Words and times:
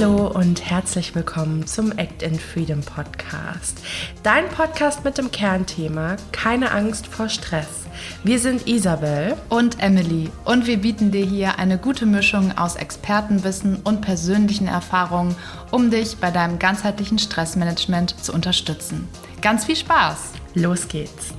Hallo 0.00 0.28
und 0.28 0.64
herzlich 0.64 1.14
willkommen 1.14 1.66
zum 1.66 1.92
Act 1.98 2.22
in 2.22 2.38
Freedom 2.38 2.80
Podcast. 2.80 3.82
Dein 4.22 4.48
Podcast 4.48 5.04
mit 5.04 5.18
dem 5.18 5.30
Kernthema 5.30 6.16
Keine 6.32 6.70
Angst 6.70 7.06
vor 7.06 7.28
Stress. 7.28 7.84
Wir 8.24 8.38
sind 8.38 8.66
Isabel 8.66 9.36
und 9.50 9.82
Emily 9.82 10.30
und 10.46 10.66
wir 10.66 10.78
bieten 10.78 11.10
dir 11.10 11.26
hier 11.26 11.58
eine 11.58 11.76
gute 11.76 12.06
Mischung 12.06 12.56
aus 12.56 12.76
Expertenwissen 12.76 13.76
und 13.84 14.00
persönlichen 14.00 14.68
Erfahrungen, 14.68 15.36
um 15.70 15.90
dich 15.90 16.16
bei 16.16 16.30
deinem 16.30 16.58
ganzheitlichen 16.58 17.18
Stressmanagement 17.18 18.24
zu 18.24 18.32
unterstützen. 18.32 19.06
Ganz 19.42 19.66
viel 19.66 19.76
Spaß! 19.76 20.32
Los 20.54 20.88
geht's! 20.88 21.34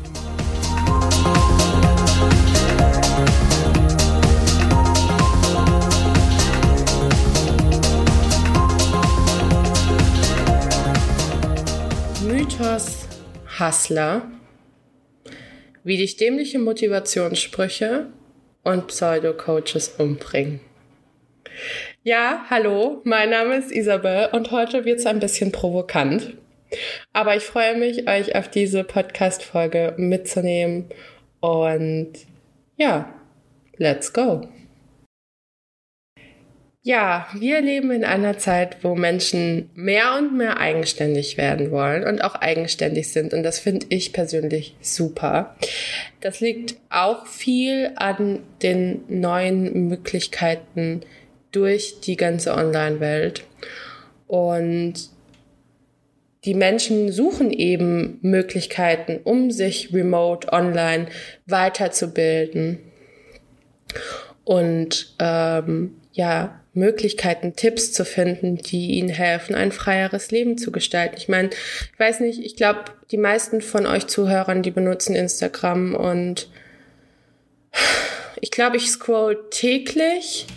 Hustler, 13.61 14.23
wie 15.83 15.97
dich 15.97 16.17
dämliche 16.17 16.57
Motivationssprüche 16.57 18.07
und 18.63 18.87
Pseudo-Coaches 18.87 19.95
umbringen. 19.99 20.61
Ja, 22.01 22.45
hallo, 22.49 23.01
mein 23.03 23.29
Name 23.29 23.57
ist 23.57 23.71
Isabel 23.71 24.29
und 24.31 24.49
heute 24.49 24.83
wird 24.85 24.97
es 24.99 25.05
ein 25.05 25.19
bisschen 25.19 25.51
provokant. 25.51 26.35
Aber 27.13 27.35
ich 27.35 27.43
freue 27.43 27.77
mich, 27.77 28.09
euch 28.09 28.35
auf 28.35 28.47
diese 28.47 28.83
Podcast-Folge 28.83 29.93
mitzunehmen 29.97 30.85
und 31.39 32.13
ja, 32.77 33.13
let's 33.77 34.11
go. 34.11 34.49
Ja, 36.83 37.27
wir 37.35 37.61
leben 37.61 37.91
in 37.91 38.03
einer 38.03 38.39
Zeit, 38.39 38.83
wo 38.83 38.95
Menschen 38.95 39.69
mehr 39.75 40.15
und 40.17 40.35
mehr 40.35 40.57
eigenständig 40.57 41.37
werden 41.37 41.69
wollen 41.69 42.03
und 42.03 42.23
auch 42.23 42.33
eigenständig 42.33 43.11
sind. 43.11 43.35
Und 43.35 43.43
das 43.43 43.59
finde 43.59 43.85
ich 43.89 44.13
persönlich 44.13 44.75
super. 44.81 45.55
Das 46.21 46.39
liegt 46.39 46.77
auch 46.89 47.27
viel 47.27 47.91
an 47.97 48.39
den 48.63 49.03
neuen 49.07 49.89
Möglichkeiten 49.89 51.01
durch 51.51 51.99
die 52.01 52.17
ganze 52.17 52.55
Online-Welt. 52.55 53.43
Und 54.25 54.93
die 56.45 56.55
Menschen 56.55 57.11
suchen 57.11 57.51
eben 57.51 58.17
Möglichkeiten, 58.23 59.19
um 59.23 59.51
sich 59.51 59.93
remote, 59.93 60.51
online 60.51 61.09
weiterzubilden. 61.45 62.79
Und 64.43 65.15
ähm, 65.19 65.97
ja, 66.13 66.60
Möglichkeiten, 66.73 67.55
Tipps 67.55 67.91
zu 67.91 68.05
finden, 68.05 68.55
die 68.57 68.91
ihnen 68.91 69.09
helfen, 69.09 69.55
ein 69.55 69.71
freieres 69.71 70.31
Leben 70.31 70.57
zu 70.57 70.71
gestalten. 70.71 71.15
Ich 71.17 71.27
meine, 71.27 71.49
ich 71.49 71.99
weiß 71.99 72.21
nicht, 72.21 72.39
ich 72.39 72.55
glaube, 72.55 72.85
die 73.11 73.17
meisten 73.17 73.61
von 73.61 73.85
euch 73.85 74.07
Zuhörern, 74.07 74.63
die 74.63 74.71
benutzen 74.71 75.15
Instagram 75.15 75.95
und 75.95 76.49
ich 78.39 78.51
glaube, 78.51 78.77
ich 78.77 78.89
scroll 78.89 79.49
täglich, 79.49 80.47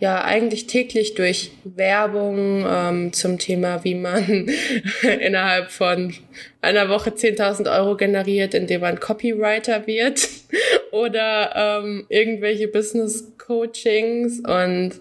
ja, 0.00 0.24
eigentlich 0.24 0.66
täglich 0.66 1.14
durch 1.14 1.52
Werbung 1.62 2.66
ähm, 2.68 3.12
zum 3.12 3.38
Thema, 3.38 3.84
wie 3.84 3.94
man 3.94 4.50
innerhalb 5.20 5.70
von 5.70 6.12
einer 6.60 6.88
Woche 6.88 7.10
10.000 7.10 7.74
Euro 7.74 7.96
generiert, 7.96 8.54
indem 8.54 8.80
man 8.80 8.98
Copywriter 8.98 9.86
wird 9.86 10.28
oder 10.90 11.80
ähm, 11.82 12.06
irgendwelche 12.08 12.66
Business 12.68 13.32
Coachings 13.38 14.40
und 14.40 14.92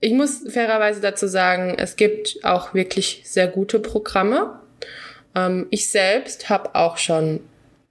ich 0.00 0.12
muss 0.12 0.44
fairerweise 0.50 1.00
dazu 1.00 1.26
sagen, 1.26 1.76
es 1.78 1.96
gibt 1.96 2.38
auch 2.44 2.74
wirklich 2.74 3.22
sehr 3.24 3.48
gute 3.48 3.80
Programme. 3.80 4.60
Ähm, 5.34 5.66
ich 5.70 5.88
selbst 5.88 6.50
habe 6.50 6.74
auch 6.74 6.98
schon 6.98 7.40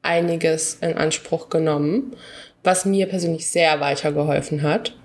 einiges 0.02 0.76
in 0.76 0.94
Anspruch 0.94 1.50
genommen, 1.50 2.16
was 2.64 2.86
mir 2.86 3.08
persönlich 3.08 3.50
sehr 3.50 3.80
weitergeholfen 3.80 4.62
hat. 4.62 4.96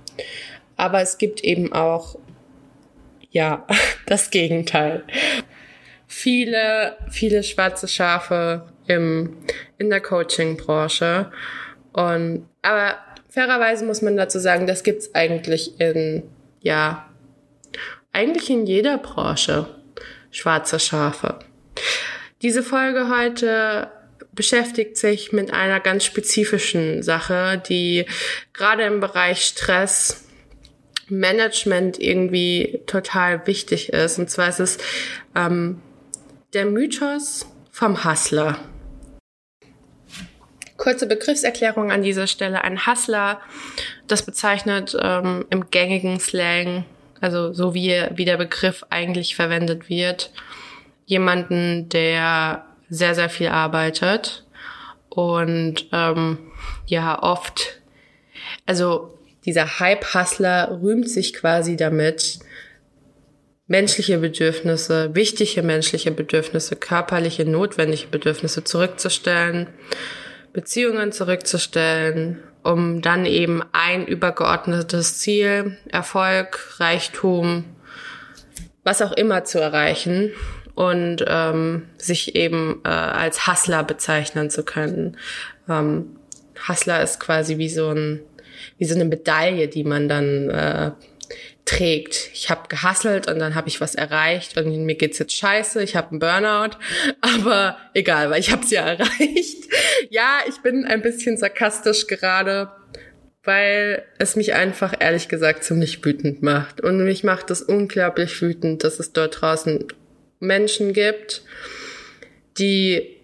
Aber 0.76 1.00
es 1.00 1.18
gibt 1.18 1.42
eben 1.44 1.72
auch, 1.72 2.18
ja, 3.30 3.66
das 4.06 4.30
Gegenteil. 4.30 5.04
Viele, 6.06 6.96
viele 7.10 7.42
schwarze 7.42 7.88
Schafe 7.88 8.66
im, 8.86 9.36
in 9.78 9.90
der 9.90 10.00
Coaching-Branche. 10.00 11.30
Und, 11.92 12.46
aber 12.62 12.96
fairerweise 13.28 13.84
muss 13.84 14.02
man 14.02 14.16
dazu 14.16 14.38
sagen, 14.38 14.66
das 14.66 14.82
gibt's 14.82 15.14
eigentlich 15.14 15.80
in 15.80 16.22
ja, 16.60 17.08
eigentlich 18.12 18.50
in 18.50 18.66
jeder 18.66 18.98
Branche 18.98 19.66
schwarze 20.30 20.78
Schafe. 20.78 21.38
Diese 22.42 22.62
Folge 22.62 23.08
heute 23.08 23.90
beschäftigt 24.32 24.96
sich 24.96 25.32
mit 25.32 25.52
einer 25.52 25.80
ganz 25.80 26.04
spezifischen 26.04 27.02
Sache, 27.02 27.60
die 27.68 28.06
gerade 28.52 28.84
im 28.84 29.00
Bereich 29.00 29.42
Stress 29.42 30.24
Management 31.08 31.98
irgendwie 31.98 32.82
total 32.86 33.46
wichtig 33.46 33.92
ist. 33.92 34.18
Und 34.18 34.30
zwar 34.30 34.48
ist 34.50 34.60
es 34.60 34.78
ähm, 35.34 35.80
der 36.52 36.66
Mythos 36.66 37.46
vom 37.70 38.04
Hustler. 38.04 38.58
Kurze 40.78 41.06
Begriffserklärung 41.06 41.90
an 41.90 42.02
dieser 42.02 42.28
Stelle. 42.28 42.62
Ein 42.62 42.86
Hustler, 42.86 43.40
das 44.06 44.22
bezeichnet 44.22 44.96
ähm, 44.98 45.44
im 45.50 45.70
gängigen 45.70 46.20
Slang, 46.20 46.84
also 47.20 47.52
so 47.52 47.74
wie, 47.74 48.04
wie 48.14 48.24
der 48.24 48.36
Begriff 48.36 48.84
eigentlich 48.88 49.34
verwendet 49.34 49.90
wird, 49.90 50.32
jemanden, 51.04 51.88
der 51.88 52.64
sehr, 52.88 53.16
sehr 53.16 53.28
viel 53.28 53.48
arbeitet 53.48 54.46
und 55.08 55.88
ähm, 55.92 56.38
ja, 56.86 57.20
oft, 57.22 57.80
also 58.64 59.18
dieser 59.44 59.80
Hype-Hustler 59.80 60.78
rühmt 60.80 61.10
sich 61.10 61.34
quasi 61.34 61.76
damit, 61.76 62.38
menschliche 63.66 64.18
Bedürfnisse, 64.18 65.14
wichtige 65.14 65.62
menschliche 65.62 66.12
Bedürfnisse, 66.12 66.76
körperliche, 66.76 67.44
notwendige 67.44 68.06
Bedürfnisse 68.06 68.62
zurückzustellen 68.62 69.66
Beziehungen 70.52 71.12
zurückzustellen, 71.12 72.42
um 72.62 73.02
dann 73.02 73.26
eben 73.26 73.62
ein 73.72 74.06
übergeordnetes 74.06 75.18
Ziel, 75.18 75.78
Erfolg, 75.90 76.80
Reichtum, 76.80 77.64
was 78.84 79.02
auch 79.02 79.12
immer 79.12 79.44
zu 79.44 79.60
erreichen 79.60 80.32
und 80.74 81.24
ähm, 81.26 81.88
sich 81.96 82.36
eben 82.36 82.80
äh, 82.84 82.88
als 82.88 83.46
Hustler 83.46 83.84
bezeichnen 83.84 84.50
zu 84.50 84.64
können. 84.64 85.16
Ähm, 85.68 86.16
Hustler 86.68 87.02
ist 87.02 87.20
quasi 87.20 87.58
wie 87.58 87.68
so 87.68 87.90
ein 87.90 88.20
wie 88.76 88.84
so 88.84 88.94
eine 88.94 89.04
Medaille, 89.04 89.68
die 89.68 89.84
man 89.84 90.08
dann 90.08 90.50
äh, 90.50 90.90
trägt. 91.68 92.30
Ich 92.32 92.48
habe 92.48 92.68
gehasselt 92.68 93.28
und 93.28 93.38
dann 93.38 93.54
habe 93.54 93.68
ich 93.68 93.80
was 93.80 93.94
erreicht 93.94 94.56
und 94.56 94.86
mir 94.86 94.94
geht's 94.94 95.18
jetzt 95.18 95.36
scheiße, 95.36 95.82
ich 95.82 95.96
habe 95.96 96.10
einen 96.10 96.18
Burnout, 96.18 96.78
aber 97.20 97.76
egal, 97.94 98.30
weil 98.30 98.40
ich 98.40 98.50
habe 98.50 98.64
es 98.64 98.70
ja 98.70 98.82
erreicht. 98.86 99.68
ja, 100.08 100.38
ich 100.48 100.56
bin 100.62 100.86
ein 100.86 101.02
bisschen 101.02 101.36
sarkastisch 101.36 102.06
gerade, 102.06 102.70
weil 103.44 104.02
es 104.18 104.34
mich 104.34 104.54
einfach 104.54 104.94
ehrlich 104.98 105.28
gesagt 105.28 105.62
ziemlich 105.62 106.02
wütend 106.02 106.42
macht 106.42 106.80
und 106.80 107.04
mich 107.04 107.22
macht 107.22 107.50
es 107.50 107.60
unglaublich 107.60 108.40
wütend, 108.40 108.82
dass 108.82 108.98
es 108.98 109.12
dort 109.12 109.40
draußen 109.40 109.84
Menschen 110.40 110.94
gibt, 110.94 111.42
die 112.56 113.16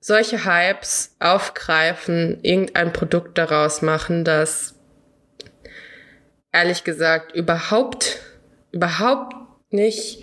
solche 0.00 0.44
Hypes 0.44 1.16
aufgreifen, 1.18 2.38
irgendein 2.42 2.92
Produkt 2.92 3.38
daraus 3.38 3.82
machen, 3.82 4.24
das 4.24 4.75
ehrlich 6.56 6.84
gesagt 6.84 7.34
überhaupt, 7.34 8.18
überhaupt 8.72 9.34
nicht 9.70 10.22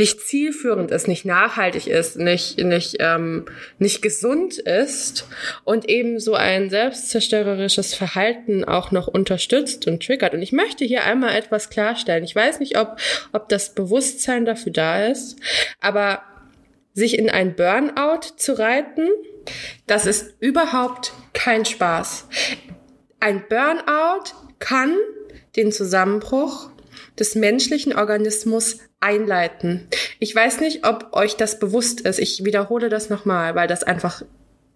nicht 0.00 0.20
zielführend 0.20 0.92
ist, 0.92 1.08
nicht 1.08 1.24
nachhaltig 1.24 1.88
ist, 1.88 2.18
nicht 2.18 2.56
nicht 2.58 2.98
ähm, 3.00 3.46
nicht 3.78 4.00
gesund 4.00 4.56
ist 4.56 5.26
und 5.64 5.88
eben 5.90 6.20
so 6.20 6.34
ein 6.34 6.70
selbstzerstörerisches 6.70 7.94
Verhalten 7.94 8.62
auch 8.62 8.92
noch 8.92 9.08
unterstützt 9.08 9.88
und 9.88 10.06
triggert. 10.06 10.34
Und 10.34 10.42
ich 10.42 10.52
möchte 10.52 10.84
hier 10.84 11.02
einmal 11.02 11.34
etwas 11.34 11.68
klarstellen. 11.68 12.22
Ich 12.22 12.36
weiß 12.36 12.60
nicht, 12.60 12.78
ob 12.78 12.96
ob 13.32 13.48
das 13.48 13.74
Bewusstsein 13.74 14.44
dafür 14.44 14.72
da 14.72 15.08
ist, 15.08 15.36
aber 15.80 16.22
sich 16.94 17.18
in 17.18 17.28
ein 17.28 17.56
Burnout 17.56 18.36
zu 18.36 18.56
reiten, 18.56 19.08
das 19.88 20.06
ist 20.06 20.36
überhaupt 20.38 21.12
kein 21.32 21.64
Spaß. 21.64 22.28
Ein 23.20 23.44
Burnout 23.48 24.32
kann 24.58 24.96
den 25.56 25.72
Zusammenbruch 25.72 26.70
des 27.18 27.34
menschlichen 27.34 27.94
Organismus 27.94 28.78
einleiten. 29.00 29.88
Ich 30.18 30.34
weiß 30.34 30.60
nicht, 30.60 30.86
ob 30.86 31.10
euch 31.12 31.36
das 31.36 31.58
bewusst 31.58 32.00
ist. 32.02 32.18
Ich 32.18 32.44
wiederhole 32.44 32.88
das 32.88 33.10
nochmal, 33.10 33.54
weil 33.54 33.68
das 33.68 33.82
einfach, 33.82 34.22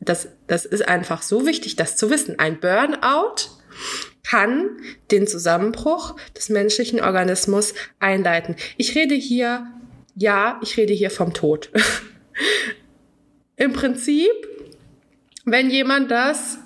das, 0.01 0.29
das 0.47 0.65
ist 0.65 0.87
einfach 0.87 1.23
so 1.23 1.47
wichtig, 1.47 1.77
das 1.77 1.97
zu 1.97 2.11
wissen. 2.11 2.39
Ein 2.39 2.61
Burnout 2.61 3.49
kann 4.25 4.79
den 5.11 5.27
Zusammenbruch 5.27 6.17
des 6.37 6.49
menschlichen 6.49 7.01
Organismus 7.01 7.75
einleiten. 7.99 8.57
Ich 8.77 8.95
rede 8.95 9.15
hier, 9.15 9.67
ja, 10.15 10.61
ich 10.63 10.77
rede 10.77 10.93
hier 10.93 11.11
vom 11.11 11.35
Tod. 11.35 11.71
Im 13.57 13.73
Prinzip, 13.73 14.31
wenn 15.45 15.71
jemand 15.71 16.11
das 16.11 16.59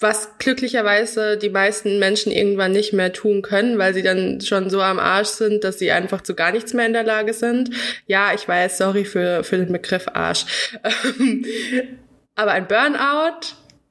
was 0.00 0.38
glücklicherweise 0.38 1.36
die 1.36 1.50
meisten 1.50 1.98
Menschen 1.98 2.32
irgendwann 2.32 2.72
nicht 2.72 2.94
mehr 2.94 3.12
tun 3.12 3.42
können, 3.42 3.76
weil 3.76 3.92
sie 3.92 4.02
dann 4.02 4.40
schon 4.40 4.70
so 4.70 4.80
am 4.80 4.98
Arsch 4.98 5.28
sind, 5.28 5.62
dass 5.62 5.78
sie 5.78 5.92
einfach 5.92 6.22
zu 6.22 6.34
gar 6.34 6.52
nichts 6.52 6.72
mehr 6.72 6.86
in 6.86 6.94
der 6.94 7.04
Lage 7.04 7.34
sind. 7.34 7.70
Ja, 8.06 8.32
ich 8.34 8.48
weiß, 8.48 8.78
sorry 8.78 9.04
für, 9.04 9.44
für 9.44 9.58
den 9.58 9.70
Begriff 9.70 10.08
Arsch. 10.08 10.46
Aber 12.34 12.52
ein 12.52 12.66
Burnout 12.66 13.40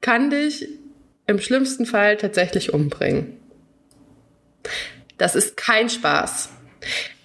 kann 0.00 0.30
dich 0.30 0.66
im 1.28 1.40
schlimmsten 1.40 1.86
Fall 1.86 2.16
tatsächlich 2.16 2.74
umbringen. 2.74 3.38
Das 5.16 5.36
ist 5.36 5.56
kein 5.56 5.88
Spaß. 5.88 6.48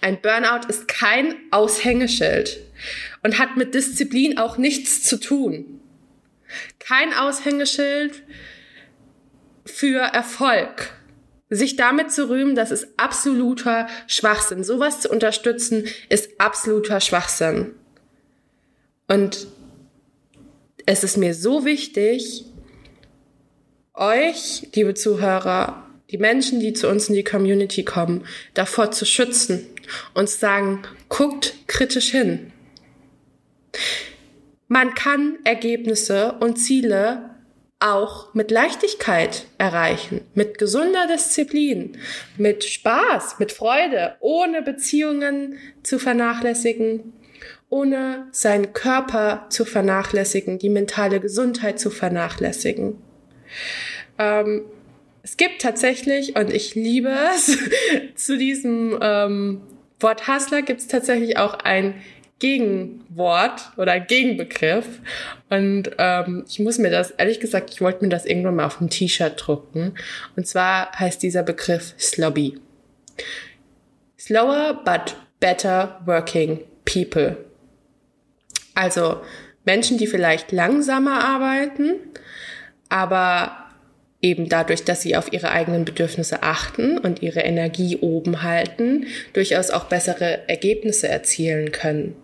Ein 0.01 0.21
Burnout 0.21 0.67
ist 0.67 0.87
kein 0.87 1.33
Aushängeschild 1.49 2.59
und 3.23 3.39
hat 3.39 3.57
mit 3.57 3.73
Disziplin 3.73 4.37
auch 4.37 4.59
nichts 4.59 5.01
zu 5.01 5.19
tun. 5.19 5.81
Kein 6.77 7.15
Aushängeschild 7.15 8.21
für 9.65 9.99
Erfolg. 9.99 10.93
Sich 11.49 11.75
damit 11.75 12.11
zu 12.11 12.29
rühmen, 12.29 12.55
das 12.55 12.71
ist 12.71 12.87
absoluter 12.97 13.87
Schwachsinn. 14.07 14.63
Sowas 14.63 15.01
zu 15.01 15.09
unterstützen 15.09 15.85
ist 16.09 16.39
absoluter 16.39 16.99
Schwachsinn. 17.01 17.71
Und 19.07 19.47
es 20.85 21.03
ist 21.03 21.17
mir 21.17 21.33
so 21.33 21.65
wichtig, 21.65 22.45
euch, 23.93 24.67
liebe 24.73 24.93
Zuhörer, 24.93 25.85
die 26.11 26.17
Menschen, 26.17 26.59
die 26.59 26.73
zu 26.73 26.89
uns 26.89 27.09
in 27.09 27.15
die 27.15 27.23
Community 27.23 27.83
kommen, 27.83 28.25
davor 28.53 28.91
zu 28.91 29.05
schützen 29.05 29.65
und 30.13 30.29
zu 30.29 30.37
sagen, 30.37 30.83
guckt 31.09 31.55
kritisch 31.67 32.11
hin. 32.11 32.51
Man 34.67 34.95
kann 34.95 35.37
Ergebnisse 35.43 36.33
und 36.39 36.57
Ziele 36.57 37.34
auch 37.79 38.33
mit 38.33 38.51
Leichtigkeit 38.51 39.45
erreichen, 39.57 40.21
mit 40.33 40.57
gesunder 40.57 41.07
Disziplin, 41.07 41.97
mit 42.37 42.63
Spaß, 42.63 43.39
mit 43.39 43.51
Freude, 43.51 44.15
ohne 44.19 44.61
Beziehungen 44.61 45.57
zu 45.83 45.99
vernachlässigen, 45.99 47.13
ohne 47.69 48.27
seinen 48.31 48.73
Körper 48.73 49.45
zu 49.49 49.65
vernachlässigen, 49.65 50.57
die 50.57 50.69
mentale 50.69 51.19
Gesundheit 51.19 51.79
zu 51.79 51.89
vernachlässigen. 51.89 53.01
Ähm, 54.17 54.63
es 55.23 55.37
gibt 55.37 55.61
tatsächlich, 55.61 56.35
und 56.35 56.53
ich 56.53 56.75
liebe 56.75 57.13
es, 57.35 57.57
zu 58.15 58.37
diesem 58.37 58.97
ähm, 59.01 59.61
Wort 59.99 60.27
Hustler 60.27 60.61
gibt 60.61 60.81
es 60.81 60.87
tatsächlich 60.87 61.37
auch 61.37 61.55
ein 61.55 61.95
Gegenwort 62.45 63.71
oder 63.75 63.99
Gegenbegriff. 63.99 64.85
Und 65.49 65.89
ähm, 65.97 66.45
ich 66.47 66.59
muss 66.59 66.77
mir 66.77 66.91
das, 66.91 67.09
ehrlich 67.09 67.39
gesagt, 67.39 67.71
ich 67.71 67.81
wollte 67.81 68.03
mir 68.03 68.09
das 68.09 68.27
irgendwann 68.27 68.57
mal 68.57 68.65
auf 68.65 68.79
ein 68.79 68.91
T-Shirt 68.91 69.33
drucken. 69.35 69.95
Und 70.35 70.45
zwar 70.45 70.91
heißt 70.91 71.23
dieser 71.23 71.41
Begriff 71.41 71.95
Slobby. 71.97 72.59
Slower 74.19 74.79
but 74.85 75.15
better 75.39 75.99
working 76.05 76.59
people. 76.85 77.35
Also 78.75 79.21
Menschen, 79.63 79.97
die 79.97 80.05
vielleicht 80.05 80.51
langsamer 80.51 81.23
arbeiten, 81.23 81.95
aber 82.89 83.57
eben 84.21 84.49
dadurch, 84.49 84.83
dass 84.83 85.01
sie 85.01 85.15
auf 85.15 85.33
ihre 85.33 85.49
eigenen 85.49 85.83
Bedürfnisse 85.83 86.43
achten 86.43 86.99
und 86.99 87.23
ihre 87.23 87.39
Energie 87.39 87.97
oben 87.97 88.43
halten, 88.43 89.07
durchaus 89.33 89.71
auch 89.71 89.85
bessere 89.85 90.47
Ergebnisse 90.47 91.07
erzielen 91.07 91.71
können 91.71 92.15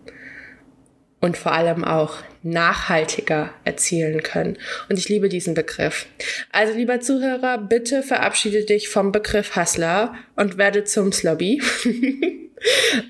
und 1.22 1.38
vor 1.38 1.54
allem 1.54 1.86
auch 1.86 2.18
nachhaltiger 2.44 3.52
erzielen 3.64 4.24
können. 4.24 4.58
Und 4.90 4.98
ich 4.98 5.08
liebe 5.08 5.30
diesen 5.30 5.54
Begriff. 5.54 6.08
Also 6.52 6.74
lieber 6.74 7.00
Zuhörer, 7.00 7.60
bitte 7.60 8.04
verabschiede 8.04 8.66
dich 8.66 8.90
vom 8.90 9.12
Begriff 9.12 9.56
Hustler 9.56 10.16
und 10.36 10.58
werde 10.58 10.84
zum 10.84 11.12
Slobby. 11.12 11.62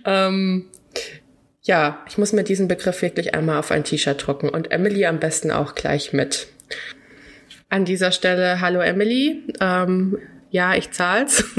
ähm, 0.06 0.66
ja, 1.64 2.04
ich 2.08 2.18
muss 2.18 2.34
mir 2.34 2.44
diesen 2.44 2.68
Begriff 2.68 3.02
wirklich 3.02 3.34
einmal 3.34 3.60
auf 3.60 3.72
ein 3.72 3.86
T-Shirt 3.86 4.28
drucken 4.28 4.50
und 4.50 4.72
Emily 4.72 5.06
am 5.06 5.20
besten 5.20 5.50
auch 5.50 5.74
gleich 5.74 6.12
mit. 6.12 6.48
An 7.70 7.86
dieser 7.86 8.12
Stelle, 8.12 8.60
hallo 8.60 8.82
Emily. 8.82 9.44
Ähm, 9.62 10.18
ja, 10.50 10.76
ich 10.76 10.92
zahl's. 10.92 11.46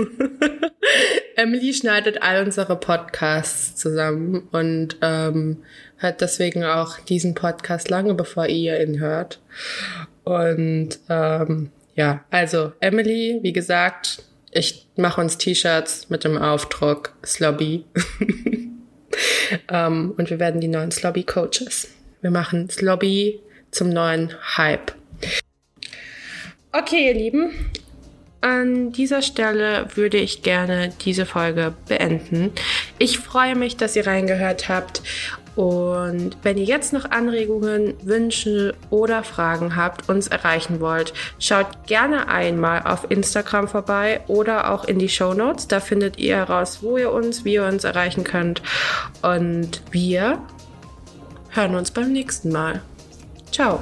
Emily 1.42 1.74
schneidet 1.74 2.22
all 2.22 2.44
unsere 2.44 2.76
Podcasts 2.76 3.74
zusammen 3.74 4.46
und 4.52 4.96
ähm, 5.02 5.56
hört 5.96 6.20
deswegen 6.20 6.62
auch 6.62 7.00
diesen 7.00 7.34
Podcast 7.34 7.90
lange 7.90 8.14
bevor 8.14 8.46
ihr 8.46 8.80
ihn 8.80 9.00
hört. 9.00 9.40
Und 10.22 11.00
ähm, 11.08 11.72
ja, 11.96 12.24
also 12.30 12.72
Emily, 12.78 13.40
wie 13.42 13.52
gesagt, 13.52 14.22
ich 14.52 14.86
mache 14.94 15.20
uns 15.20 15.36
T-Shirts 15.36 16.10
mit 16.10 16.22
dem 16.22 16.38
Aufdruck 16.38 17.12
Slobby. 17.26 17.86
ähm, 19.68 20.14
und 20.16 20.30
wir 20.30 20.38
werden 20.38 20.60
die 20.60 20.68
neuen 20.68 20.92
Slobby 20.92 21.24
Coaches. 21.24 21.88
Wir 22.20 22.30
machen 22.30 22.70
Slobby 22.70 23.40
zum 23.72 23.88
neuen 23.88 24.32
Hype. 24.56 24.92
Okay, 26.70 27.08
ihr 27.08 27.14
Lieben, 27.14 27.50
an 28.42 28.92
dieser 28.92 29.22
Stelle 29.22 29.86
würde 29.94 30.18
ich 30.18 30.42
gerne 30.42 30.92
diese 31.04 31.26
Folge 31.26 31.74
beenden. 31.88 32.52
Ich 32.98 33.18
freue 33.18 33.54
mich, 33.54 33.76
dass 33.76 33.96
ihr 33.96 34.06
reingehört 34.06 34.68
habt. 34.68 35.02
Und 35.54 36.36
wenn 36.42 36.56
ihr 36.56 36.64
jetzt 36.64 36.92
noch 36.92 37.10
Anregungen, 37.10 37.94
Wünsche 38.02 38.74
oder 38.90 39.22
Fragen 39.22 39.76
habt, 39.76 40.08
uns 40.08 40.26
erreichen 40.26 40.80
wollt, 40.80 41.12
schaut 41.38 41.86
gerne 41.86 42.28
einmal 42.28 42.82
auf 42.82 43.10
Instagram 43.10 43.68
vorbei 43.68 44.22
oder 44.28 44.72
auch 44.72 44.84
in 44.84 44.98
die 44.98 45.10
Show 45.10 45.34
Notes. 45.34 45.68
Da 45.68 45.80
findet 45.80 46.18
ihr 46.18 46.36
heraus, 46.36 46.78
wo 46.82 46.96
ihr 46.96 47.12
uns, 47.12 47.44
wie 47.44 47.54
ihr 47.54 47.66
uns 47.66 47.84
erreichen 47.84 48.24
könnt. 48.24 48.62
Und 49.20 49.82
wir 49.90 50.38
hören 51.50 51.74
uns 51.74 51.90
beim 51.90 52.12
nächsten 52.12 52.50
Mal. 52.50 52.80
Ciao. 53.50 53.80